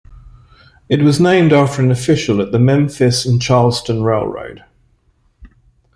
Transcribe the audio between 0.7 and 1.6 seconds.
It was named